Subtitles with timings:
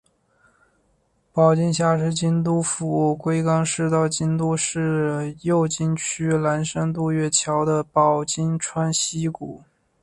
[1.31, 9.61] 保津峡是京都府龟冈市到京都市右京区岚山渡月桥的保津川溪谷。